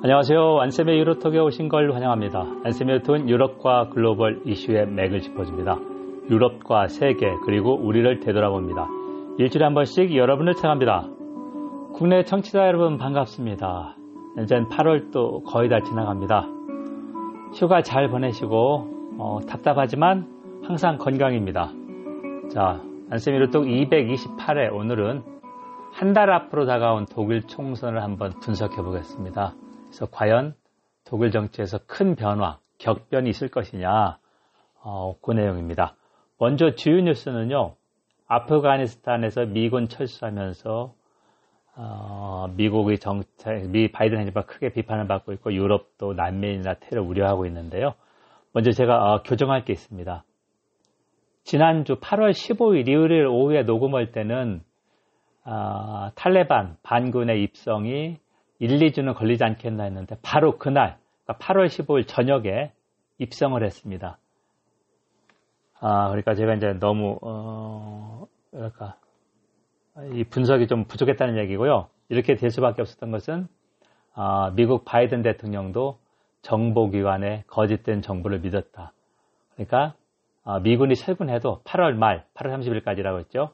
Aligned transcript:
안녕하세요. 0.00 0.60
안쌤의 0.60 0.96
유로톡에 1.00 1.40
오신 1.40 1.68
걸 1.68 1.92
환영합니다. 1.92 2.38
안쌤의 2.64 2.94
유로톡은 2.94 3.28
유럽과 3.28 3.88
글로벌 3.88 4.40
이슈의 4.44 4.86
맥을 4.86 5.20
짚어줍니다. 5.20 5.76
유럽과 6.30 6.86
세계 6.86 7.26
그리고 7.44 7.74
우리를 7.74 8.20
되돌아봅니다. 8.20 8.86
일주일에 9.38 9.64
한 9.64 9.74
번씩 9.74 10.14
여러분을 10.14 10.54
찾아갑니다. 10.54 11.08
국내 11.94 12.22
청취자 12.22 12.60
여러분 12.68 12.96
반갑습니다. 12.96 13.96
이젠 14.40 14.68
8월도 14.68 15.42
거의 15.44 15.68
다 15.68 15.80
지나갑니다. 15.80 16.46
휴가 17.54 17.82
잘 17.82 18.08
보내시고 18.08 19.16
어, 19.18 19.40
답답하지만 19.48 20.28
항상 20.64 20.98
건강입니다. 20.98 21.72
자, 22.52 22.80
안쌤의 23.10 23.40
유로톡 23.40 23.64
228회 23.64 24.72
오늘은 24.72 25.22
한 25.92 26.12
달 26.12 26.30
앞으로 26.30 26.66
다가온 26.66 27.06
독일 27.06 27.42
총선을 27.42 28.02
한번 28.04 28.30
분석해 28.40 28.76
보겠습니다. 28.82 29.54
그래서 29.88 30.06
과연 30.06 30.54
독일 31.04 31.30
정치에서 31.30 31.78
큰 31.86 32.14
변화, 32.14 32.58
격변이 32.78 33.30
있을 33.30 33.48
것이냐, 33.48 34.18
어, 34.82 35.16
그 35.20 35.32
내용입니다. 35.32 35.96
먼저 36.38 36.74
주요 36.74 37.00
뉴스는요, 37.00 37.74
아프가니스탄에서 38.26 39.46
미군 39.46 39.88
철수하면서 39.88 40.94
어, 41.76 42.52
미국의 42.56 42.98
정책, 42.98 43.70
미 43.70 43.90
바이든 43.90 44.18
행정부가 44.18 44.46
크게 44.46 44.72
비판을 44.72 45.06
받고 45.06 45.32
있고 45.34 45.52
유럽도 45.52 46.12
난민이나 46.12 46.74
테러 46.74 47.02
우려하고 47.02 47.46
있는데요. 47.46 47.94
먼저 48.52 48.72
제가 48.72 49.14
어, 49.14 49.22
교정할 49.22 49.64
게 49.64 49.72
있습니다. 49.72 50.24
지난주 51.44 51.96
8월 51.96 52.32
15일 52.32 52.88
일요일 52.88 53.26
오후에 53.26 53.62
녹음할 53.62 54.12
때는 54.12 54.62
어, 55.44 56.10
탈레반 56.14 56.76
반군의 56.82 57.42
입성이 57.42 58.18
1, 58.58 58.78
2주는 58.78 59.14
걸리지 59.14 59.44
않겠나 59.44 59.84
했는데 59.84 60.16
바로 60.22 60.58
그날 60.58 60.98
그러니까 61.24 61.46
8월 61.46 61.66
15일 61.66 62.06
저녁에 62.06 62.72
입성을 63.18 63.62
했습니다. 63.62 64.18
아, 65.80 66.08
그러니까 66.08 66.34
제가 66.34 66.54
이제 66.54 66.72
너무 66.80 67.18
어, 67.22 68.26
뭐랄까 68.50 68.96
이 70.14 70.24
분석이 70.24 70.66
좀 70.66 70.84
부족했다는 70.84 71.38
얘기고요. 71.38 71.88
이렇게 72.08 72.34
될 72.34 72.50
수밖에 72.50 72.82
없었던 72.82 73.10
것은 73.10 73.48
아, 74.14 74.52
미국 74.54 74.84
바이든 74.84 75.22
대통령도 75.22 75.98
정보기관의 76.42 77.44
거짓된 77.46 78.02
정보를 78.02 78.40
믿었다. 78.40 78.92
그러니까 79.54 79.94
아, 80.44 80.60
미군이 80.60 80.94
철군해도 80.94 81.60
8월 81.64 81.92
말, 81.92 82.24
8월 82.34 82.58
30일까지라고 82.58 83.18
했죠. 83.18 83.50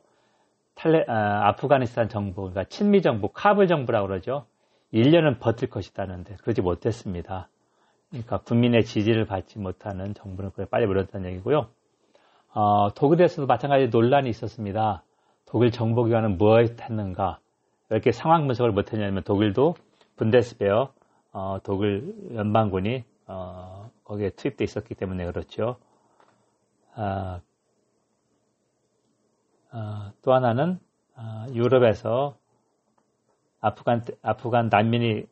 탈레, 0.75 1.05
아, 1.09 1.49
아프가니스탄 1.49 2.09
정부, 2.09 2.43
그러니까 2.43 2.65
친미 2.65 3.03
정부, 3.03 3.29
카불 3.33 3.67
정부라고 3.67 4.07
그러죠. 4.07 4.47
1년은 4.95 5.41
버틸 5.41 5.69
것이다는데 5.69 6.37
그러지 6.37 6.63
못했습니다. 6.63 7.49
그러니까 8.11 8.39
국민의 8.39 8.85
지지를 8.85 9.27
받지 9.27 9.59
못하는 9.59 10.15
정부는 10.15 10.53
그래 10.53 10.67
빨리 10.71 10.87
물었다는 10.87 11.31
얘기고요. 11.31 11.67
어, 12.55 12.95
독일에서도 12.95 13.47
마찬가지 13.47 13.89
논란이 13.89 14.31
있었습니다. 14.31 15.03
독일 15.47 15.73
정보기관은 15.73 16.39
무엇을 16.39 16.77
했는가? 16.81 17.41
왜 17.89 17.97
이렇게 17.97 18.13
상황 18.13 18.47
분석을 18.47 18.71
못했냐면 18.71 19.25
독일도 19.25 19.75
분데스베어 20.17 20.93
어, 21.33 21.59
독일 21.65 22.15
연방군이 22.35 23.03
어, 23.27 23.91
거기에 24.05 24.31
투입돼 24.31 24.63
있었기 24.63 24.95
때문에 24.95 25.27
그렇죠. 25.27 25.77
아, 26.95 27.41
아, 29.73 30.13
또 30.23 30.33
하나는 30.33 30.79
아, 31.17 31.49
유럽에서 31.53 32.37
아프간, 33.65 34.05
아프간 34.23 34.69
난민이 34.71 35.25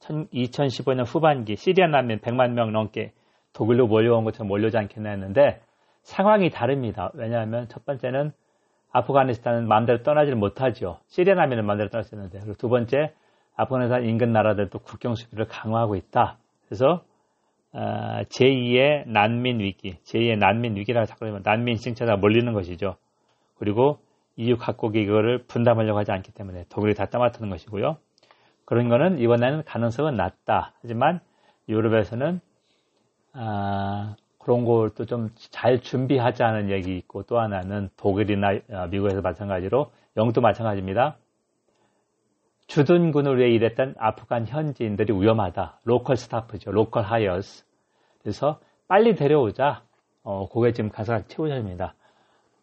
2015년 0.00 1.04
후반기 1.06 1.56
시리아 1.56 1.88
난민 1.88 2.20
100만 2.20 2.52
명 2.52 2.72
넘게 2.72 3.12
독일로 3.52 3.86
몰려온 3.86 4.24
것처럼 4.24 4.48
몰려오지 4.48 4.78
않겠나 4.78 5.10
했는데 5.10 5.60
상황이 6.02 6.48
다릅니다. 6.48 7.10
왜냐하면 7.12 7.68
첫 7.68 7.84
번째는 7.84 8.32
아프가니스탄은 8.92 9.68
마음대로 9.68 10.02
떠나지를 10.02 10.38
못하죠. 10.38 11.00
시리아 11.08 11.34
난민은 11.34 11.66
마음대로 11.66 11.90
떠날 11.90 12.04
수 12.04 12.14
있는데. 12.14 12.38
그리고 12.38 12.54
두 12.54 12.70
번째, 12.70 13.12
아프가니스탄 13.56 14.04
인근 14.06 14.32
나라들도 14.32 14.78
국경 14.78 15.14
수비를 15.14 15.46
강화하고 15.46 15.96
있다. 15.96 16.38
그래서 16.66 17.04
어, 17.72 18.22
제2의 18.30 19.06
난민 19.06 19.60
위기, 19.60 19.96
제2의 20.04 20.38
난민 20.38 20.76
위기라고 20.76 21.04
자꾸 21.04 21.26
하면 21.26 21.42
난민 21.44 21.76
신청자가 21.76 22.16
몰리는 22.16 22.52
것이죠. 22.54 22.96
그리고 23.58 23.98
EU 24.40 24.56
각국이 24.56 25.02
이거를 25.02 25.44
분담하려고 25.44 25.98
하지 25.98 26.12
않기 26.12 26.32
때문에 26.32 26.64
독일이 26.70 26.94
다 26.94 27.06
떠맡는 27.06 27.50
것이고요. 27.50 27.98
그런 28.64 28.88
거는 28.88 29.18
이번에는 29.18 29.64
가능성은 29.64 30.14
낮다. 30.14 30.72
하지만 30.80 31.20
유럽에서는 31.68 32.40
아, 33.34 34.16
그런 34.38 34.64
것도 34.64 35.04
좀잘 35.04 35.80
준비하자는 35.80 36.70
얘기 36.70 36.96
있고 36.96 37.22
또 37.24 37.38
하나는 37.38 37.90
독일이나 37.96 38.58
아, 38.72 38.86
미국에서 38.86 39.20
마찬가지로 39.20 39.92
영도 40.16 40.40
마찬가지입니다. 40.40 41.16
주둔군을 42.66 43.38
위해 43.38 43.50
일했던 43.50 43.96
아프간 43.98 44.46
현지인들이 44.46 45.12
위험하다. 45.12 45.80
local 45.84 46.16
staff죠. 46.16 46.70
local 46.70 47.02
hires. 47.02 47.64
그래서 48.22 48.60
빨리 48.88 49.14
데려오자. 49.14 49.82
어, 50.22 50.48
그게 50.48 50.72
지금 50.72 50.90
기사의 50.90 51.26
취지입니다. 51.26 51.94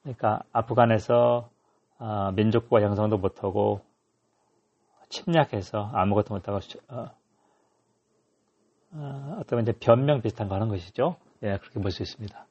그러니까 0.01 0.41
아프간에서 0.53 1.49
어, 1.99 2.31
민족국가 2.35 2.81
형성도 2.81 3.17
못하고 3.17 3.81
침략해서 5.09 5.89
아무것도 5.93 6.33
못하고 6.33 6.59
어, 6.89 7.07
어, 8.93 9.37
어떤 9.39 9.61
이제 9.61 9.73
변명 9.79 10.21
비슷한 10.21 10.47
거 10.47 10.55
하는 10.55 10.67
것이죠. 10.69 11.15
예, 11.43 11.57
그렇게 11.57 11.79
볼 11.79 11.91
수 11.91 12.03
있습니다. 12.03 12.45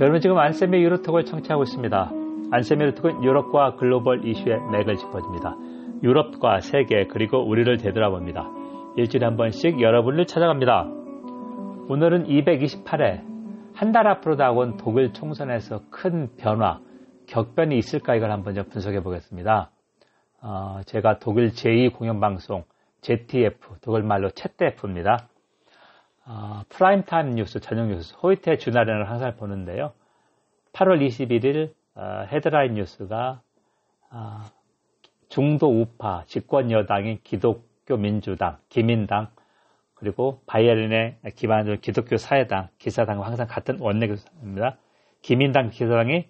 여러분 0.00 0.20
지금 0.20 0.38
안쌤의 0.38 0.82
유로톡을 0.82 1.24
청취하고 1.24 1.64
있습니다. 1.64 2.10
안쌤의 2.52 2.86
유로톡은 2.88 3.22
유럽과 3.24 3.76
글로벌 3.76 4.26
이슈의 4.26 4.60
맥을 4.72 4.96
짚어줍니다. 4.96 5.56
유럽과 6.02 6.60
세계 6.60 7.06
그리고 7.06 7.38
우리를 7.46 7.76
되돌아봅니다. 7.76 8.48
일주일에 8.96 9.26
한 9.26 9.36
번씩 9.36 9.80
여러분을 9.80 10.26
찾아갑니다. 10.26 10.84
오늘은 11.88 12.26
228회 12.26 13.28
한 13.74 13.92
달 13.92 14.06
앞으로 14.08 14.36
다가온 14.36 14.76
독일 14.76 15.12
총선에서 15.12 15.82
큰 15.90 16.28
변화 16.36 16.80
격변이 17.30 17.78
있을까 17.78 18.16
이걸 18.16 18.32
한번 18.32 18.54
좀 18.54 18.64
분석해 18.64 19.02
보겠습니다. 19.02 19.70
어, 20.42 20.80
제가 20.86 21.20
독일 21.20 21.50
제2공영방송 21.50 22.64
ZDF, 23.02 23.76
독일 23.80 24.02
말로 24.02 24.30
ZDF입니다. 24.30 25.28
어, 26.26 26.62
prime 26.68 27.02
time 27.02 27.30
뉴스, 27.30 27.60
저녁 27.60 27.88
뉴스, 27.88 28.14
heute 28.16 28.56
journal을 28.56 29.08
항상 29.08 29.36
보는데요. 29.36 29.92
8월 30.72 31.00
21일 31.06 31.72
어, 31.94 32.26
헤드라인 32.32 32.74
뉴스가 32.74 33.40
어, 34.10 34.42
중도 35.28 35.68
우파 35.68 36.24
집권 36.26 36.72
여당인 36.72 37.20
기독교 37.22 37.96
민주당, 37.96 38.58
기민당 38.68 39.28
그리고 39.94 40.42
바이에른을 40.46 41.18
기반으로 41.36 41.76
기독교 41.80 42.16
사회당, 42.16 42.68
기사당과 42.78 43.24
항상 43.24 43.46
같은 43.46 43.78
원내 43.78 44.08
교사입니다. 44.08 44.78
기민당, 45.22 45.70
기사당이 45.70 46.26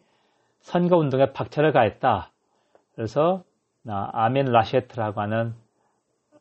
선거운동에 0.60 1.32
박차를 1.32 1.72
가했다. 1.72 2.30
그래서 2.94 3.42
아르민 3.86 4.46
라셰트라고 4.46 5.20
하는 5.20 5.54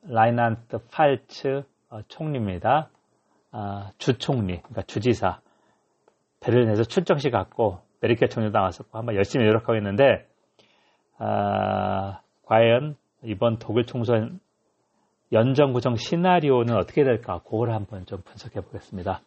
라이난트 0.04 0.80
팔츠 0.92 1.64
어, 1.90 2.02
총리입니다. 2.08 2.90
아, 3.52 3.92
주총리, 3.98 4.58
그러니까 4.60 4.84
주지사 4.84 5.40
베를린에서 6.40 6.84
출정식 6.84 7.32
갖고 7.32 7.80
메르켈 8.02 8.30
총리도 8.30 8.58
나왔었고 8.58 8.98
한번 8.98 9.16
열심히 9.16 9.46
노력하고 9.46 9.76
있는데 9.78 10.28
아, 11.18 12.22
과연 12.44 12.96
이번 13.24 13.58
독일 13.58 13.86
총선 13.86 14.40
연정 15.32 15.74
구정 15.74 15.96
시나리오는 15.96 16.76
어떻게 16.76 17.04
될까? 17.04 17.40
그걸 17.44 17.72
한번 17.72 18.06
좀 18.06 18.22
분석해 18.22 18.62
보겠습니다. 18.62 19.22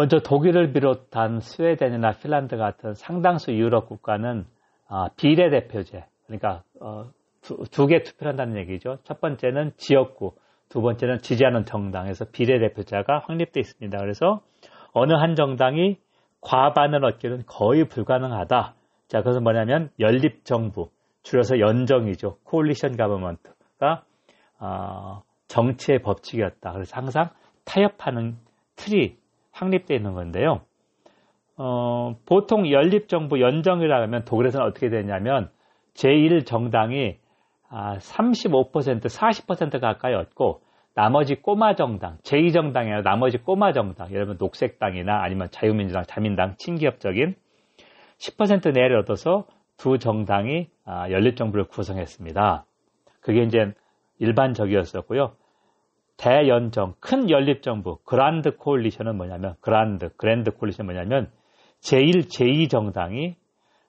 먼저 0.00 0.18
독일을 0.18 0.72
비롯한 0.72 1.40
스웨덴이나 1.40 2.12
핀란드 2.12 2.56
같은 2.56 2.94
상당수 2.94 3.52
유럽 3.52 3.86
국가는 3.86 4.46
어, 4.88 5.08
비례대표제, 5.14 6.06
그러니까 6.24 6.62
어, 6.80 7.10
두개 7.70 8.02
투표를 8.02 8.30
한다는 8.30 8.56
얘기죠. 8.56 8.96
첫 9.04 9.20
번째는 9.20 9.72
지역구, 9.76 10.32
두 10.70 10.80
번째는 10.80 11.18
지지하는 11.18 11.66
정당에서 11.66 12.24
비례대표자가 12.32 13.24
확립되어 13.26 13.60
있습니다. 13.60 13.98
그래서 13.98 14.40
어느 14.94 15.12
한 15.12 15.34
정당이 15.34 15.98
과반을 16.40 17.04
얻기는 17.04 17.42
거의 17.46 17.86
불가능하다. 17.86 18.74
자, 19.08 19.18
그것은 19.18 19.42
뭐냐면 19.42 19.90
연립정부, 20.00 20.88
줄여서 21.24 21.58
연정이죠. 21.58 22.38
코올리션 22.44 22.96
가버먼트가 22.96 24.04
어, 24.60 25.22
정치의 25.48 25.98
법칙이었다. 26.00 26.72
그래서 26.72 26.96
항상 26.96 27.28
타협하는 27.66 28.38
틀이 28.76 29.19
확립되어 29.60 29.96
있는 29.96 30.14
건데요. 30.14 30.62
어, 31.56 32.16
보통 32.26 32.70
연립정부 32.70 33.40
연정이라 33.40 34.02
하면 34.02 34.24
독일에서는 34.24 34.66
어떻게 34.66 34.88
되냐면 34.88 35.50
제1정당이 35.94 37.18
35% 37.70 39.04
40% 39.04 39.80
가까이였고 39.80 40.62
나머지 40.94 41.36
꼬마 41.36 41.76
정당, 41.76 42.18
제2정당이나 42.24 43.02
나머지 43.02 43.38
꼬마 43.38 43.72
정당, 43.72 44.08
예를 44.08 44.22
들면 44.22 44.36
녹색당이나 44.40 45.22
아니면 45.22 45.48
자유민주당, 45.50 46.04
자민당, 46.06 46.56
친기업적인 46.58 47.36
10% 48.18 48.72
내를 48.72 48.98
얻어서 48.98 49.46
두 49.76 49.98
정당이 49.98 50.68
아, 50.84 51.10
연립정부를 51.10 51.68
구성했습니다. 51.68 52.64
그게 53.20 53.42
이제 53.42 53.72
일반적이었었고요. 54.18 55.32
대연정, 56.20 56.96
큰 57.00 57.30
연립정부, 57.30 58.00
그란드 58.04 58.56
코올리션은 58.56 59.16
뭐냐면, 59.16 59.54
그란드, 59.62 60.10
그랜드 60.18 60.50
코올리션 60.50 60.84
뭐냐면, 60.84 61.30
제1, 61.80 62.28
제2정당이 62.28 63.36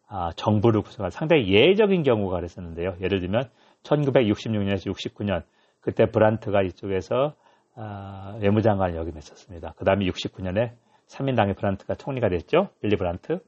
아, 0.07 0.31
정부를 0.38 0.81
구성한 0.81 1.10
상당히 1.12 1.50
예적인 1.50 2.04
경우가 2.04 2.38
그랬었는데요. 2.38 2.95
예를 3.01 3.19
들면 3.19 3.44
1966년에서 3.83 4.94
69년 4.94 5.44
그때 5.81 6.06
브란트가 6.06 6.62
이쪽에서 6.63 7.33
아, 7.75 8.38
외무장관을 8.42 8.95
역임했었습니다. 8.95 9.74
그 9.78 9.86
다음에 9.86 10.06
69년에 10.06 10.72
3인당의 11.07 11.57
브란트가 11.57 11.95
총리가 11.95 12.30
됐죠. 12.30 12.69
빌리 12.81 12.95
브란트. 12.95 13.39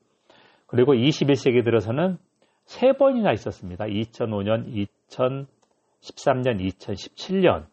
그리고 0.67 0.93
21세기 0.93 1.63
들어서는 1.63 2.17
세 2.65 2.93
번이나 2.93 3.31
있었습니다. 3.33 3.85
2005년, 3.85 4.87
2013년, 6.01 6.59
2017년. 6.59 7.72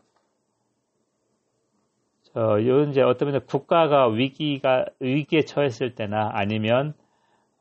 저, 2.34 2.58
이제 2.58 3.02
어떤 3.02 3.32
면 3.32 3.40
국가가 3.46 4.06
위기가, 4.08 4.84
위기에 5.00 5.42
처했을 5.42 5.94
때나 5.94 6.30
아니면, 6.32 6.94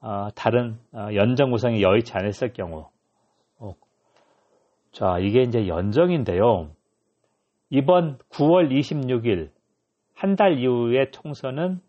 어, 0.01 0.29
다른, 0.35 0.77
어, 0.93 1.07
연정 1.13 1.51
구성이 1.51 1.81
여의치 1.81 2.13
않았을 2.13 2.53
경우. 2.53 2.87
어, 3.59 3.73
자, 4.91 5.17
이게 5.19 5.41
이제 5.41 5.67
연정인데요. 5.67 6.69
이번 7.71 8.17
9월 8.29 8.71
26일, 8.71 9.49
한 10.15 10.35
달 10.35 10.59
이후의 10.59 11.11
총선은 11.11 11.79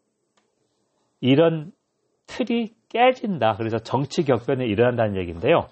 이런 1.21 1.73
틀이 2.27 2.69
깨진다. 2.89 3.57
그래서 3.57 3.79
정치 3.79 4.23
격변이 4.25 4.65
일어난다는 4.67 5.17
얘기인데요. 5.17 5.67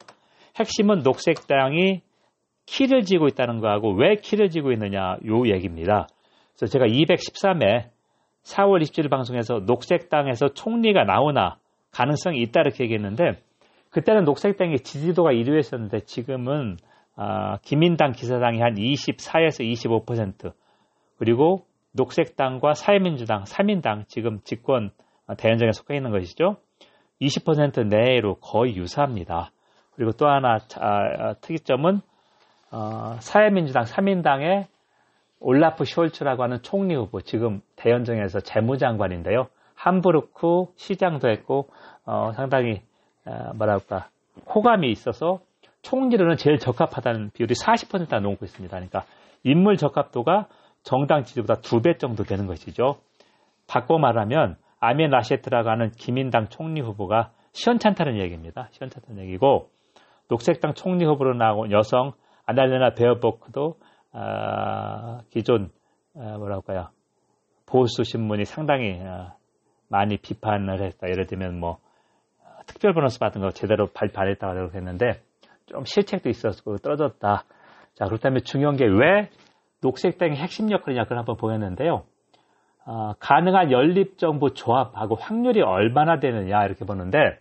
핵심은 0.58 1.02
녹색당이 1.04 2.02
키를 2.66 3.02
쥐고 3.02 3.28
있다는 3.28 3.61
거하고 3.61 3.94
왜 3.94 4.16
키를 4.16 4.50
쥐고 4.50 4.72
있느냐 4.72 5.16
요 5.26 5.46
얘기입니다. 5.49 6.08
그래서 6.58 6.72
제가 6.72 6.87
213회 6.87 7.90
4월 8.43 8.82
27일 8.82 9.10
방송에서 9.10 9.60
녹색당에서 9.66 10.49
총리가 10.55 11.05
나오나 11.05 11.58
가능성이 11.93 12.40
있다 12.43 12.60
이렇게 12.60 12.84
얘기했는데 12.84 13.40
그때는 13.90 14.25
녹색당의 14.25 14.81
지지도가 14.81 15.32
1위였었는데 15.32 16.06
지금은 16.06 16.76
아, 17.16 17.58
기민당 17.58 18.12
기사당이 18.12 18.60
한 18.60 18.75
24에서 18.75 19.64
25% 20.05 20.52
그리고 21.16 21.64
녹색당과 21.93 22.75
사회민주당, 22.75 23.44
3인당 23.44 24.06
지금 24.08 24.40
집권 24.44 24.90
대연정에 25.37 25.72
속해 25.72 25.96
있는 25.96 26.11
것이죠. 26.11 26.56
20% 27.20 27.88
내로 27.88 28.37
거의 28.37 28.76
유사합니다. 28.76 29.50
그리고 29.96 30.12
또 30.12 30.28
하나 30.28 30.58
아, 30.76 31.34
특이점은 31.40 32.00
어, 32.70 33.16
사회민주당 33.20 33.84
3인당의 33.84 34.66
올라프 35.40 35.85
숄츠라고 35.85 36.40
하는 36.40 36.62
총리 36.62 36.94
후보 36.94 37.20
지금 37.20 37.61
대연정에서 37.76 38.40
재무장관인데요. 38.40 39.49
함부르크 39.75 40.67
시장도 40.76 41.29
했고 41.29 41.69
어, 42.05 42.32
상당히 42.32 42.82
어, 43.25 43.52
뭐랄까 43.55 44.08
호감이 44.55 44.90
있어서 44.90 45.40
총리로는 45.82 46.37
제일 46.37 46.58
적합하다는 46.58 47.31
비율이 47.35 47.55
40%나 47.55 48.19
넘고 48.20 48.44
있습니다. 48.44 48.75
그러니까 48.75 49.05
인물 49.44 49.76
적합도가 49.76 50.49
정당 50.82 51.23
지지보다 51.23 51.61
두 51.61 51.81
배 51.81 51.96
정도 51.99 52.25
되는 52.25 52.46
것이죠. 52.46 52.96
바꿔 53.69 53.99
말하면 53.99 54.56
아멘 54.81 55.11
라셰트라고 55.11 55.69
하는 55.69 55.90
기민당 55.90 56.49
총리 56.49 56.81
후보가 56.81 57.31
시원찮다는 57.52 58.19
얘기입니다. 58.19 58.69
시원찮다는 58.73 59.23
얘기고 59.25 59.70
녹색당 60.29 60.75
총리 60.75 61.05
후보로 61.05 61.35
나온 61.35 61.70
여성 61.70 62.12
아날레나 62.46 62.94
베어보크도 62.94 63.76
아, 63.81 63.97
기존 65.30 65.70
아, 66.16 66.36
뭐랄까요 66.38 66.88
보수 67.66 68.04
신문이 68.04 68.44
상당히 68.44 69.00
아, 69.04 69.34
많이 69.88 70.16
비판을 70.16 70.82
했다. 70.82 71.08
예를 71.08 71.26
들면 71.26 71.58
뭐 71.58 71.78
특별 72.66 72.92
보너스 72.92 73.18
받은 73.18 73.40
거 73.40 73.50
제대로 73.50 73.86
발표 73.88 74.20
안 74.20 74.28
했다고 74.28 74.72
했는데 74.74 75.22
좀 75.66 75.84
실책도 75.84 76.28
있었고 76.28 76.78
떨어졌다. 76.78 77.44
자 77.94 78.04
그렇다면 78.04 78.42
중요한 78.44 78.76
게 78.76 78.84
왜 78.84 79.30
녹색당의 79.80 80.36
핵심 80.36 80.70
역할이냐 80.70 81.04
그걸 81.04 81.18
한번 81.18 81.36
보였는데요. 81.36 82.04
어, 82.84 83.12
가능한 83.18 83.70
연립정부 83.70 84.54
조합하고 84.54 85.14
확률이 85.14 85.60
얼마나 85.60 86.20
되느냐 86.20 86.64
이렇게 86.64 86.84
보는데 86.84 87.38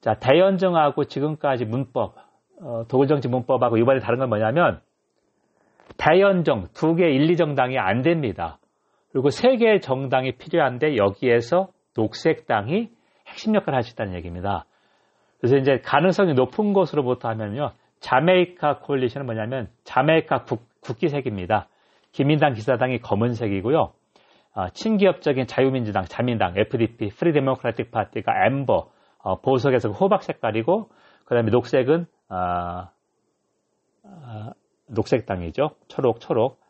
자 0.00 0.14
대연정하고 0.14 1.04
지금까지 1.04 1.64
문법 1.64 2.16
어, 2.60 2.84
독일정치 2.88 3.28
문법하고 3.28 3.78
이번에 3.78 4.00
다른 4.00 4.18
건 4.18 4.28
뭐냐면 4.28 4.80
대연정 5.96 6.68
두 6.74 6.96
개 6.96 7.08
1, 7.08 7.26
2정당이 7.34 7.76
안 7.78 8.02
됩니다. 8.02 8.58
그리고 9.12 9.30
세 9.30 9.56
개의 9.56 9.80
정당이 9.80 10.32
필요한데 10.32 10.96
여기에서 10.96 11.68
녹색당이 11.96 12.90
핵심 13.28 13.54
역할을 13.54 13.80
있다는 13.92 14.14
얘기입니다. 14.14 14.66
그래서 15.38 15.56
이제 15.56 15.78
가능성이 15.84 16.34
높은 16.34 16.72
것으로부터 16.72 17.28
하면요. 17.28 17.72
자메이카 18.00 18.78
coalition은 18.80 19.26
뭐냐면 19.26 19.68
자메이카 19.84 20.44
국, 20.44 20.62
국기색입니다. 20.80 21.68
기민당 22.12 22.52
기사당이 22.52 22.98
검은색이고요. 23.00 23.92
어, 24.56 24.68
친기업적인 24.70 25.46
자유민주당, 25.46 26.04
자민당, 26.04 26.54
FDP, 26.56 27.08
Free 27.08 27.31
Democratic 27.31 27.90
Party가 27.90 28.46
amber, 28.46 28.88
어, 29.18 29.40
보석에서 29.40 29.90
호박 29.90 30.22
색깔이고, 30.22 30.90
그 31.24 31.34
다음에 31.34 31.50
녹색은, 31.50 32.06
어, 32.28 32.88
어, 34.04 34.50
녹색 34.86 35.26
당이죠. 35.26 35.70
초록, 35.88 36.20
초록. 36.20 36.60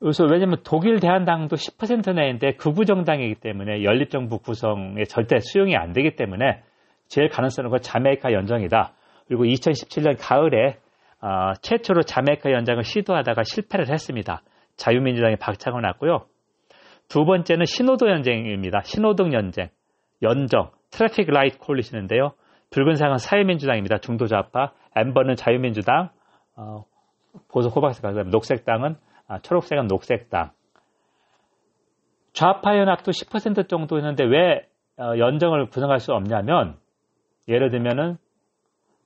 그래서 0.00 0.24
왜냐면 0.24 0.58
독일 0.64 0.98
대한당도 0.98 1.54
10% 1.54 2.14
내인데 2.14 2.54
극우 2.54 2.84
정당이기 2.84 3.36
때문에 3.36 3.84
연립정부 3.84 4.38
구성에 4.38 5.04
절대 5.04 5.38
수용이 5.38 5.76
안 5.76 5.92
되기 5.92 6.16
때문에 6.16 6.62
제일 7.06 7.28
가능성은 7.28 7.70
그 7.70 7.80
자메이카 7.80 8.32
연정이다. 8.32 8.94
그리고 9.28 9.44
2017년 9.44 10.16
가을에 10.18 10.78
어, 11.20 11.52
최초로 11.62 12.02
자메이카 12.02 12.50
연장을 12.50 12.82
시도하다가 12.82 13.44
실패를 13.44 13.90
했습니다. 13.90 14.42
자유민주당이 14.76 15.36
박차고 15.36 15.80
났고요. 15.80 16.26
두 17.08 17.24
번째는 17.24 17.66
신호등 17.66 18.08
연정입니다. 18.08 18.80
신호등 18.82 19.32
연정, 19.34 19.68
연정, 20.22 20.70
traffic 20.90 21.30
light 21.30 21.58
coalition인데요. 21.58 22.32
붉은색은 22.72 23.18
사회민주당입니다. 23.18 23.98
중도좌파, 23.98 24.72
amber는 24.96 25.36
자유민주당, 25.36 26.10
어, 26.56 26.84
보석 27.50 27.76
호박색, 27.76 28.02
그다음에 28.02 28.30
녹색당은 28.30 28.96
아, 29.28 29.38
초록색은 29.38 29.86
녹색당. 29.86 30.50
좌파 32.32 32.76
연합도 32.78 33.12
10% 33.12 33.68
정도 33.68 33.98
있는데 33.98 34.24
왜 34.24 34.66
어, 34.98 35.16
연정을 35.18 35.66
구성할 35.66 36.00
수 36.00 36.12
없냐면 36.12 36.76
예를 37.48 37.70
들면은 37.70 38.16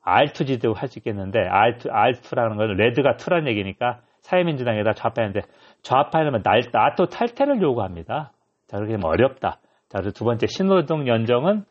R2G도 0.04 0.74
할 0.74 0.88
수 0.88 0.98
있겠는데 1.00 1.40
R2, 1.40 1.90
R2라는 1.90 2.56
건 2.56 2.76
red가 2.76 3.16
2라는 3.16 3.48
얘기니까 3.48 4.00
사회민주당에다 4.20 4.92
좌파인데 4.92 5.42
좌파에는 5.82 6.42
나토 6.72 7.06
탈퇴를 7.06 7.60
요구합니다. 7.62 8.32
자, 8.66 8.76
그렇게 8.76 8.94
하면 8.94 9.04
어렵다. 9.06 9.60
자, 9.88 9.98
그리고 9.98 10.12
두 10.12 10.24
번째 10.24 10.46
신호등 10.48 11.06
연정은 11.06 11.64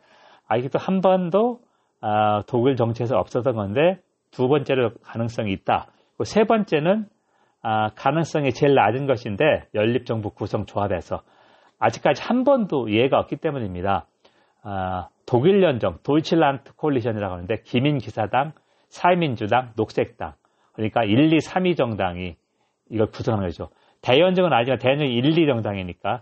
아직도 0.48 0.80
한 0.80 1.02
번도 1.02 1.60
아, 2.08 2.44
독일 2.46 2.76
정치에서 2.76 3.18
없었던 3.18 3.56
건데 3.56 3.98
두 4.30 4.48
번째로 4.48 4.92
가능성이 5.02 5.52
있다. 5.54 5.88
세 6.24 6.44
번째는 6.44 7.08
아, 7.64 7.90
가능성이 7.96 8.54
제일 8.54 8.76
낮은 8.76 9.08
것인데 9.08 9.64
연립정부 9.74 10.30
구성 10.30 10.68
조합에서 10.68 11.24
아직까지 11.80 12.22
한 12.22 12.44
번도 12.44 12.92
예가 12.92 13.18
없기 13.18 13.38
때문입니다. 13.38 14.06
아, 14.62 15.08
독일 15.26 15.64
연정, 15.64 15.98
도이칠란트 16.04 16.76
콜리션이라고 16.76 17.34
하는데 17.34 17.62
기민 17.64 17.98
기사당, 17.98 18.52
사회민주당, 18.88 19.72
녹색당 19.76 20.34
그러니까 20.74 21.04
1, 21.04 21.34
2, 21.34 21.38
3위 21.38 21.76
정당이 21.76 22.36
이걸 22.92 23.08
구성하는 23.08 23.48
거죠. 23.48 23.70
대연정은 24.04 24.54
아니지만 24.54 24.78
대연정이 24.78 25.12
1, 25.12 25.40
2 25.40 25.48
정당이니까 25.48 26.22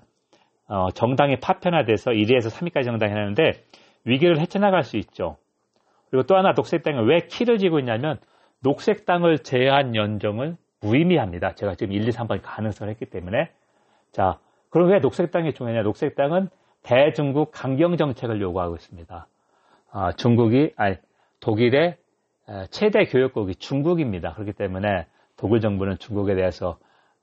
어, 0.69 0.91
정당이 0.91 1.41
파편화돼서 1.41 2.11
1위에서 2.11 2.49
3위까지 2.49 2.85
정당이 2.85 3.11
하는데 3.11 3.51
위기를 4.05 4.39
헤쳐나갈 4.39 4.83
수 4.83 4.95
있죠. 4.95 5.35
그리고 6.13 6.27
또 6.27 6.35
하나 6.35 6.51
녹색당은 6.51 7.05
왜 7.05 7.21
키를 7.21 7.57
쥐고 7.57 7.79
있냐면 7.79 8.19
녹색당을 8.59 9.39
제한 9.39 9.95
연정은 9.95 10.57
무의미합니다. 10.79 11.55
제가 11.55 11.73
지금 11.73 11.91
1, 11.91 12.07
2, 12.07 12.11
3번 12.11 12.39
가능성을 12.43 12.91
했기 12.91 13.05
때문에 13.05 13.49
자 14.11 14.37
그럼 14.69 14.91
왜 14.91 14.99
녹색당이 14.99 15.53
중요하냐? 15.53 15.81
녹색당은 15.81 16.49
대중국 16.83 17.49
강경 17.51 17.97
정책을 17.97 18.39
요구하고 18.41 18.75
있습니다. 18.75 19.25
아, 19.89 20.11
중국이 20.11 20.73
아니 20.75 20.97
독일의 21.39 21.97
최대 22.69 23.05
교역국이 23.05 23.55
중국입니다. 23.55 24.33
그렇기 24.35 24.53
때문에 24.53 25.07
독일 25.35 25.61
정부는 25.61 25.97
중국에 25.97 26.35
대해서 26.35 26.77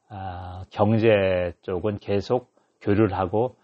아, 0.09 0.65
경제 0.71 1.53
쪽은 1.63 2.01
계속 2.01 2.53
교류를 2.81 3.17
하고 3.17 3.55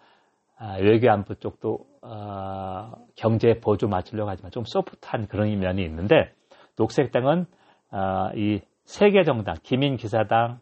아, 0.56 0.76
외교 0.78 1.11
안보 1.11 1.35
쪽도 1.35 1.85
어, 2.08 2.92
경제 3.16 3.58
보조 3.60 3.88
맞추려고 3.88 4.30
하지만 4.30 4.52
좀 4.52 4.64
소프트한 4.64 5.26
그런 5.26 5.58
면이 5.58 5.84
있는데 5.84 6.32
녹색당은 6.76 7.46
어, 7.90 8.30
이 8.36 8.60
세계 8.84 9.25
정당, 9.25 9.56
기민기사당, 9.62 10.60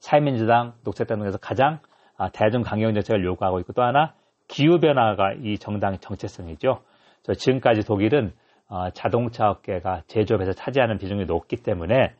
사회민주당, 0.00 0.74
녹색당 0.84 1.20
등에서 1.20 1.38
가장 1.38 1.80
아, 2.16 2.30
대중 2.30 2.62
강경 2.62 2.94
정책을 2.94 3.24
요구하고 3.24 3.60
있고 3.60 3.72
또 3.72 3.82
하나 3.82 4.14
기후 4.48 4.80
변화가 4.80 5.34
이 5.42 5.58
정당의 5.58 5.98
정체성이죠. 6.00 6.82
지금까지 7.36 7.82
독일은 7.82 8.32
어, 8.68 8.90
자동차 8.90 9.50
업계가 9.50 10.02
제조업에서 10.08 10.52
차지하는 10.52 10.98
비중이 10.98 11.26
높기 11.26 11.56
때문에 11.56 12.14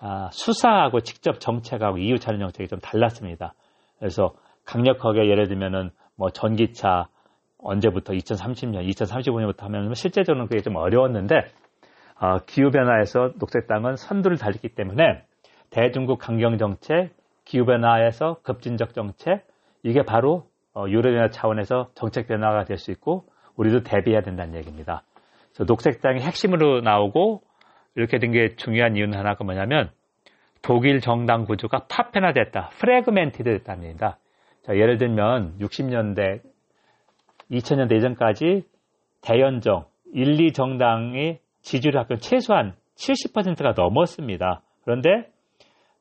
아, 0.00 0.28
수사하고 0.32 1.00
직접 1.00 1.40
정책하고 1.40 1.98
이유 1.98 2.18
차는 2.18 2.40
정책이 2.40 2.68
좀 2.68 2.80
달랐습니다. 2.80 3.54
그래서 3.98 4.34
강력하게 4.64 5.28
예를 5.28 5.48
들면은 5.48 5.90
뭐 6.16 6.30
전기차 6.30 7.08
언제부터 7.58 8.12
2030년, 8.12 8.88
2035년부터 8.88 9.62
하면 9.62 9.92
실제적으로는 9.94 10.48
그게 10.48 10.60
좀 10.62 10.76
어려웠는데 10.76 11.34
어, 12.20 12.38
기후변화에서 12.46 13.32
녹색당은 13.38 13.96
선두를 13.96 14.38
달리기 14.38 14.70
때문에 14.70 15.22
대중국 15.70 16.18
강경정책, 16.18 17.14
기후변화에서 17.44 18.38
급진적 18.42 18.94
정책, 18.94 19.46
이게 19.82 20.02
바로 20.02 20.46
어, 20.74 20.86
유럽연합 20.88 21.32
차원에서 21.32 21.90
정책 21.94 22.28
변화가 22.28 22.64
될 22.64 22.78
수 22.78 22.90
있고 22.90 23.24
우리도 23.56 23.82
대비해야 23.82 24.22
된다는 24.22 24.54
얘기입니다. 24.56 25.02
그래서 25.52 25.64
녹색당이 25.64 26.20
핵심으로 26.20 26.80
나오고 26.80 27.42
이렇게 27.96 28.18
된 28.18 28.30
게 28.32 28.54
중요한 28.56 28.96
이유는 28.96 29.18
하나가 29.18 29.42
뭐냐면 29.44 29.90
독일 30.62 31.00
정당 31.00 31.44
구조가 31.44 31.86
파편화됐다, 31.88 32.70
fragmented 32.78 33.44
됐다는 33.58 33.82
얘기입니다. 33.84 34.18
자, 34.62 34.74
예를 34.76 34.98
들면 34.98 35.58
60년대, 35.60 36.40
2000년대 37.50 37.96
이전까지 37.96 38.64
대연정, 39.20 39.86
1, 40.12 40.36
2정당이 40.36 41.38
지지율 41.62 41.98
합하면 41.98 42.18
최소한 42.18 42.74
70%가 42.96 43.72
넘었습니다. 43.76 44.62
그런데 44.84 45.30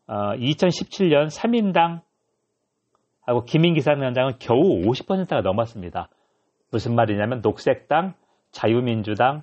어, 0.07 0.33
2017년 0.35 1.27
3인당 1.27 2.01
하고 3.21 3.43
김인기사위원장은 3.43 4.33
겨우 4.39 4.81
50%가 4.83 5.41
넘었습니다. 5.41 6.09
무슨 6.71 6.95
말이냐면 6.95 7.41
녹색당, 7.41 8.13
자유민주당은 8.51 9.41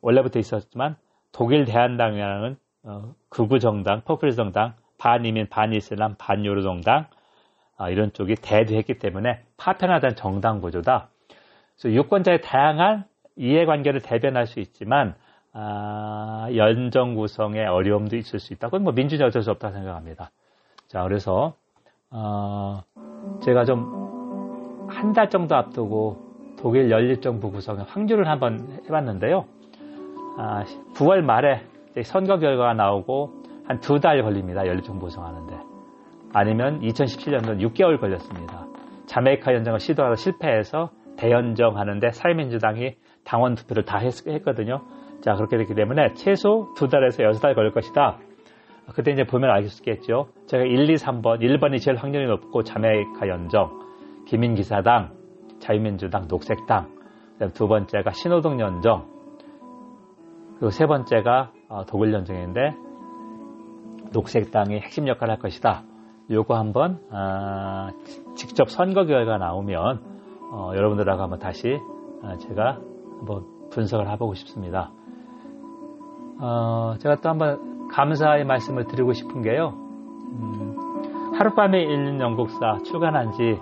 원래부터 0.00 0.38
있었지만 0.40 0.96
독일 1.32 1.64
대한당이라는 1.64 2.56
어, 2.84 3.14
극우 3.28 3.58
정당, 3.60 4.02
퍼플 4.02 4.32
정당, 4.32 4.74
반이민, 4.98 5.48
반이슬람, 5.48 6.16
반요르 6.18 6.62
정당 6.62 7.02
아, 7.02 7.08
이런 7.90 8.12
쪽이 8.12 8.34
대두했기 8.36 8.98
때문에 8.98 9.42
파편화된 9.56 10.16
정당 10.16 10.60
구조다. 10.60 11.08
그래서 11.80 11.94
유권자의 11.96 12.42
다양한 12.42 13.04
이해관계를 13.36 14.00
대변할 14.00 14.46
수 14.46 14.58
있지만 14.60 15.14
아, 15.52 16.48
연정 16.54 17.14
구성에 17.14 17.64
어려움도 17.64 18.16
있을 18.16 18.38
수 18.40 18.52
있다. 18.52 18.68
그건 18.68 18.82
뭐 18.84 18.92
민주주의 18.92 19.26
어쩔 19.26 19.42
수 19.42 19.50
없다 19.50 19.70
생각합니다. 19.70 20.30
자, 20.88 21.02
그래서 21.04 21.54
어, 22.10 22.82
제가 23.42 23.64
좀 23.64 24.08
한 24.90 25.12
달 25.12 25.28
정도 25.28 25.54
앞두고 25.54 26.16
독일 26.58 26.90
연립정부 26.90 27.50
구성의 27.52 27.84
확률을 27.88 28.26
한번 28.26 28.80
해봤는데요. 28.86 29.44
아, 30.38 30.64
9월 30.94 31.20
말에 31.20 31.62
선거 32.04 32.38
결과가 32.38 32.72
나오고 32.72 33.42
한 33.66 33.80
두 33.80 34.00
달 34.00 34.22
걸립니다. 34.22 34.66
연립정부 34.66 35.04
구성하는데. 35.06 35.67
아니면 36.32 36.80
2017년도는 36.80 37.60
6개월 37.68 38.00
걸렸습니다. 38.00 38.66
자메이카 39.06 39.54
연정을 39.54 39.80
시도하다 39.80 40.16
실패해서 40.16 40.90
대연정하는데 41.16 42.10
사회민주당이 42.10 42.94
당원 43.24 43.54
투표를 43.54 43.84
다 43.84 43.98
했, 43.98 44.10
거든요 44.44 44.82
자, 45.20 45.34
그렇게 45.34 45.56
됐기 45.56 45.74
때문에 45.74 46.14
최소 46.14 46.72
두 46.76 46.88
달에서 46.88 47.24
여섯 47.24 47.40
달 47.40 47.54
걸릴 47.54 47.72
것이다. 47.72 48.18
그때 48.94 49.10
이제 49.12 49.24
보면 49.24 49.50
알 49.50 49.64
수 49.64 49.82
있겠죠. 49.82 50.28
제가 50.46 50.64
1, 50.64 50.88
2, 50.88 50.94
3번, 50.94 51.40
1번이 51.40 51.80
제일 51.80 51.96
확률이 51.96 52.26
높고 52.26 52.62
자메이카 52.62 53.28
연정, 53.28 53.80
기민기사당, 54.26 55.12
자유민주당, 55.58 56.26
녹색당, 56.28 56.88
두 57.52 57.68
번째가 57.68 58.12
신호등 58.12 58.60
연정, 58.60 59.06
그리고 60.54 60.70
세 60.70 60.86
번째가 60.86 61.52
어, 61.68 61.84
독일 61.86 62.12
연정인데 62.12 62.74
녹색당이 64.12 64.80
핵심 64.80 65.06
역할을 65.06 65.32
할 65.32 65.38
것이다. 65.38 65.82
요거 66.30 66.56
한번 66.56 67.00
아, 67.10 67.90
직접 68.34 68.70
선거 68.70 69.04
결과 69.04 69.38
나오면 69.38 70.00
어, 70.52 70.72
여러분들하고 70.74 71.22
한번 71.22 71.38
다시 71.38 71.78
아, 72.22 72.36
제가 72.36 72.78
한번 73.18 73.44
분석을 73.70 74.10
해보고 74.12 74.34
싶습니다. 74.34 74.90
어, 76.40 76.94
제가 76.98 77.16
또 77.20 77.28
한번 77.30 77.88
감사의 77.88 78.44
말씀을 78.44 78.84
드리고 78.84 79.12
싶은 79.12 79.42
게요. 79.42 79.70
음, 79.70 81.34
하룻밤에 81.38 81.82
읽는 81.82 82.20
영국사 82.20 82.78
출간한 82.84 83.32
지 83.32 83.58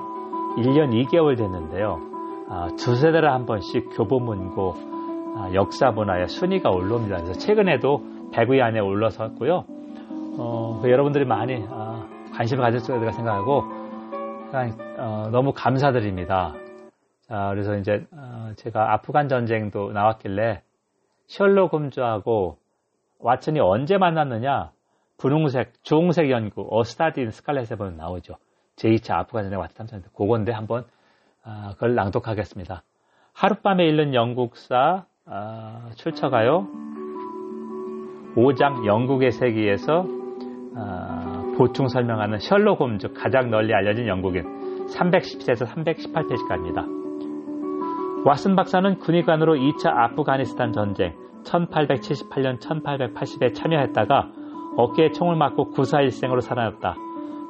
1년 0.56 0.90
2개월 1.06 1.37
됐는데요. 1.37 2.00
아, 2.49 2.68
두 2.76 2.94
세대를 2.96 3.30
한 3.30 3.46
번씩 3.46 3.90
교보문고 3.96 4.75
아, 5.37 5.50
역사 5.54 5.90
문화의 5.90 6.28
순위가 6.28 6.70
올라옵니다. 6.70 7.16
그래서 7.18 7.32
최근에도 7.35 8.02
100위 8.32 8.61
안에 8.61 8.80
올라섰고요. 8.80 9.64
어, 10.38 10.80
그 10.82 10.90
여러분들이 10.90 11.25
많이 11.25 11.64
아, 11.70 11.85
관심을 12.36 12.62
가졌을 12.62 12.98
거라 12.98 13.12
생각하고 13.12 13.64
어, 14.98 15.28
너무 15.32 15.52
감사드립니다. 15.52 16.54
자, 17.22 17.48
그래서 17.50 17.76
이제 17.76 18.06
어, 18.12 18.52
제가 18.56 18.92
아프간 18.92 19.28
전쟁도 19.28 19.92
나왔길래 19.92 20.62
셜록 21.26 21.72
홈즈하고 21.72 22.58
왓슨이 23.20 23.58
언제 23.60 23.98
만났느냐? 23.98 24.70
분홍색, 25.18 25.82
주홍색 25.82 26.30
연구, 26.30 26.66
어스타딘 26.70 27.30
스칼렛에 27.30 27.76
보면 27.76 27.96
나오죠. 27.96 28.34
제2차 28.76 29.16
아프간 29.16 29.44
전쟁 29.44 29.58
왓슨 29.60 29.74
탐사인데 29.74 30.08
그건데 30.14 30.52
한번 30.52 30.84
아, 31.42 31.70
그걸 31.74 31.94
낭독하겠습니다. 31.94 32.82
하룻밤에 33.32 33.86
읽는 33.86 34.14
영국사 34.14 35.06
아, 35.24 35.90
출처가요. 35.96 36.68
5장 38.36 38.86
영국의 38.86 39.32
세계에서 39.32 40.06
아, 40.76 41.35
보충 41.56 41.88
설명하는 41.88 42.38
셜록 42.38 42.80
홈즈 42.80 43.12
가장 43.14 43.50
널리 43.50 43.72
알려진 43.75 44.06
영국인 44.06 44.44
310세에서 44.86 45.66
318페이지까지입니다. 45.66 46.86
왓슨 48.25 48.56
박사는 48.56 48.98
군의관으로 48.98 49.54
2차 49.54 49.86
아프가니스탄 49.86 50.72
전쟁 50.72 51.14
1878년 51.44 52.60
1880에 52.60 53.54
참여했다가 53.54 54.30
어깨에 54.76 55.12
총을 55.12 55.36
맞고 55.36 55.70
구사일생으로 55.70 56.40
살아났다. 56.40 56.96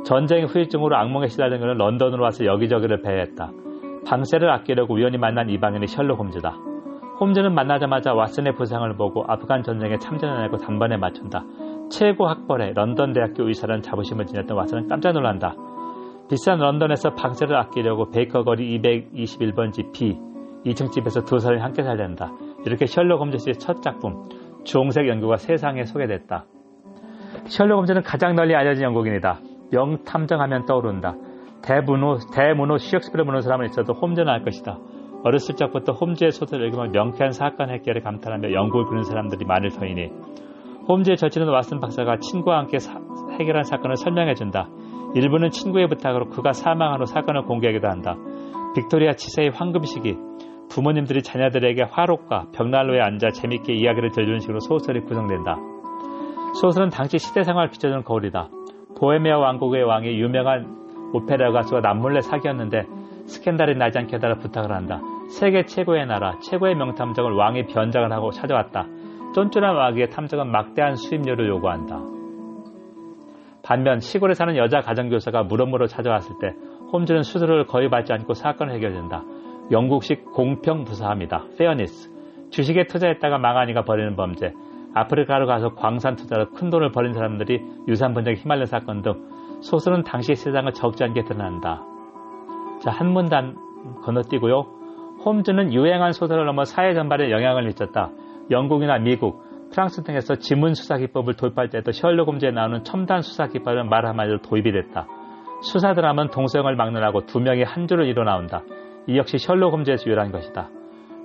전쟁 0.04 0.44
후유증으로 0.44 0.96
악몽에 0.96 1.26
시달린 1.26 1.60
그는 1.60 1.76
런던으로 1.76 2.22
와서 2.22 2.44
여기저기를 2.44 3.02
배회했다. 3.02 3.50
방세를 4.06 4.48
아끼려고 4.50 4.94
우연히 4.94 5.18
만난 5.18 5.50
이방인이 5.50 5.86
셜록 5.88 6.20
홈즈다. 6.20 6.56
홈즈는 7.18 7.54
만나자마자 7.54 8.12
왓슨의 8.12 8.56
부상을 8.56 8.94
보고 8.96 9.25
아프간 9.26 9.62
전쟁에 9.62 9.98
참전했냐고 9.98 10.58
단번에 10.58 10.96
맞춘다. 10.96 11.44
최고 11.90 12.26
학벌에 12.26 12.72
런던 12.72 13.12
대학교 13.12 13.46
의사라는 13.46 13.82
자부심을 13.82 14.26
지녔던 14.26 14.56
왓슨은 14.56 14.88
깜짝 14.88 15.12
놀란다. 15.12 15.54
비싼 16.28 16.58
런던에서 16.58 17.14
방세를 17.14 17.56
아끼려고 17.56 18.10
베이커 18.10 18.42
거리 18.42 18.80
221번지 18.80 19.92
B 19.92 20.18
2층 20.64 20.90
집에서 20.90 21.24
두 21.24 21.38
사람이 21.38 21.60
함께 21.60 21.82
살려한다. 21.82 22.32
이렇게 22.64 22.86
셜록 22.86 23.20
홈즈의 23.20 23.54
첫 23.58 23.80
작품 23.82 24.28
주홍색 24.64 25.06
연구가 25.06 25.36
세상에 25.36 25.84
소개됐다. 25.84 26.46
셜록 27.44 27.78
홈즈는 27.78 28.02
가장 28.02 28.34
널리 28.34 28.56
알려진 28.56 28.84
영국인이다. 28.84 29.40
명탐정하면 29.70 30.66
떠오른다. 30.66 31.14
대문호, 31.62 32.18
대문호 32.34 32.78
셰익스피어 32.78 33.25
모르는 33.25 33.40
사람은 33.40 33.66
있어도 33.66 33.92
홈즈는 33.92 34.28
알 34.28 34.42
것이다. 34.42 34.78
어렸을 35.22 35.54
적부터 35.54 35.92
홈즈의 35.92 36.32
소설을 36.32 36.66
읽으면 36.66 36.92
명쾌한 36.92 37.32
사건 37.32 37.70
해결에 37.70 38.00
감탄하며 38.00 38.52
연구를 38.52 38.86
그는 38.86 39.02
사람들이 39.02 39.44
많을 39.44 39.70
터이니 39.70 40.10
홈즈의 40.88 41.16
절친은 41.16 41.48
왓슨 41.48 41.80
박사가 41.80 42.18
친구와 42.18 42.58
함께 42.58 42.78
사, 42.78 43.00
해결한 43.38 43.64
사건을 43.64 43.96
설명해준다. 43.96 44.68
일부는 45.14 45.50
친구의 45.50 45.88
부탁으로 45.88 46.28
그가 46.28 46.52
사망한 46.52 47.00
후 47.00 47.06
사건을 47.06 47.42
공개하기도 47.42 47.88
한다. 47.88 48.16
빅토리아 48.74 49.12
치세의 49.12 49.50
황금 49.50 49.82
시기, 49.82 50.16
부모님들이 50.70 51.22
자녀들에게 51.22 51.82
화롯과 51.90 52.48
벽난로에 52.52 53.00
앉아 53.00 53.30
재밌게 53.30 53.72
이야기를 53.72 54.10
들려주는 54.10 54.40
식으로 54.40 54.60
소설이 54.60 55.00
구성된다. 55.00 55.56
소설은 56.60 56.90
당시 56.90 57.18
시대 57.18 57.42
생활을 57.42 57.70
비춰주는 57.70 58.04
거울이다. 58.04 58.48
보헤미아 58.98 59.38
왕국의 59.38 59.82
왕이 59.82 60.08
유명한 60.20 60.76
오페라 61.12 61.50
가수와 61.52 61.80
남몰래 61.80 62.20
사귀었는데 62.20 62.86
스캔들이 63.26 63.76
나지 63.76 63.98
않게 63.98 64.16
해달라 64.16 64.36
부탁을 64.36 64.72
한다. 64.72 65.00
세계 65.28 65.64
최고의 65.64 66.06
나라, 66.06 66.38
최고의 66.40 66.76
명탐정을 66.76 67.32
왕이 67.32 67.66
변장을 67.66 68.12
하고 68.12 68.30
찾아왔다. 68.30 68.86
쫀쫀한 69.36 69.76
마귀의 69.76 70.08
탐정은 70.08 70.50
막대한 70.50 70.96
수임료를 70.96 71.46
요구한다. 71.46 72.00
반면 73.62 74.00
시골에 74.00 74.32
사는 74.32 74.56
여자 74.56 74.80
가정교사가 74.80 75.42
물어물어 75.42 75.88
찾아왔을 75.88 76.36
때 76.40 76.54
홈즈는 76.90 77.22
수수료를 77.22 77.66
거의 77.66 77.90
받지 77.90 78.14
않고 78.14 78.32
사건을 78.32 78.74
해결된다. 78.76 79.24
영국식 79.70 80.32
공평무사합니다. 80.32 81.48
fairness. 81.58 82.10
주식에 82.50 82.86
투자했다가 82.86 83.36
망하니까 83.36 83.82
버리는 83.82 84.16
범죄. 84.16 84.54
아프리카로 84.94 85.46
가서 85.46 85.74
광산 85.74 86.16
투자로 86.16 86.52
큰 86.52 86.70
돈을 86.70 86.92
벌인 86.92 87.12
사람들이 87.12 87.60
유산 87.88 88.14
번역에 88.14 88.40
휘말린 88.40 88.64
사건 88.64 89.02
등 89.02 89.12
소설은 89.60 90.04
당시 90.04 90.34
세상을 90.34 90.72
적지 90.72 91.04
않게 91.04 91.24
드러난다. 91.24 91.82
자, 92.80 92.90
한 92.90 93.12
문단 93.12 93.54
건너뛰고요. 94.02 94.62
홈즈는 95.26 95.74
유행한 95.74 96.12
소설을 96.12 96.46
넘어 96.46 96.64
사회 96.64 96.94
전반에 96.94 97.30
영향을 97.30 97.66
미쳤다. 97.66 98.12
영국이나 98.50 98.98
미국, 98.98 99.42
프랑스 99.70 100.02
등에서 100.02 100.36
지문 100.36 100.74
수사 100.74 100.96
기법을 100.96 101.34
도입할 101.34 101.68
때도 101.68 101.92
셜록 101.92 102.28
홈즈에 102.28 102.50
나오는 102.50 102.84
첨단 102.84 103.22
수사 103.22 103.46
기법은 103.46 103.88
말 103.88 104.06
한마디로 104.06 104.42
도입이 104.42 104.70
됐다. 104.72 105.06
수사 105.62 105.94
드라마는 105.94 106.30
동성을 106.30 106.74
막느라고 106.76 107.26
두 107.26 107.40
명이 107.40 107.62
한 107.64 107.86
줄을 107.88 108.06
이뤄 108.06 108.24
나온다. 108.24 108.62
이 109.06 109.16
역시 109.16 109.38
셜록 109.38 109.72
홈즈에서 109.72 110.06
유래한 110.06 110.30
것이다. 110.30 110.68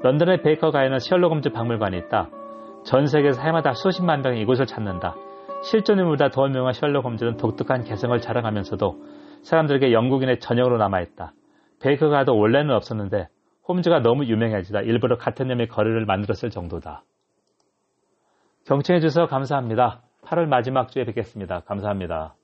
런던의 0.03 0.41
베이커 0.41 0.71
가에는 0.71 0.99
셜록 0.99 1.31
홈즈 1.31 1.49
박물관이 1.49 1.97
있다. 1.97 2.29
전 2.85 3.05
세계에서 3.05 3.41
해마다 3.41 3.73
수십만 3.73 4.21
명이 4.21 4.41
이곳을 4.41 4.65
찾는다. 4.65 5.15
실존 5.63 5.99
인물보다 5.99 6.29
더 6.29 6.47
유명한 6.47 6.73
셜록 6.73 7.05
홈즈는 7.05 7.37
독특한 7.37 7.83
개성을 7.83 8.17
자랑하면서도 8.19 8.95
사람들에게 9.43 9.93
영국인의 9.93 10.39
전형으로 10.39 10.77
남아있다. 10.77 11.33
베이커 11.81 12.09
가도 12.09 12.35
원래는 12.35 12.73
없었는데 12.73 13.27
홈즈가 13.67 13.99
너무 13.99 14.25
유명해지다 14.25 14.81
일부러 14.81 15.17
같은 15.17 15.47
놈의 15.47 15.67
거리를 15.67 16.05
만들었을 16.05 16.49
정도다. 16.49 17.03
경청해 18.65 18.99
주셔서 18.99 19.27
감사합니다. 19.27 20.01
8월 20.23 20.45
마지막 20.47 20.89
주에 20.91 21.03
뵙겠습니다. 21.05 21.61
감사합니다. 21.61 22.35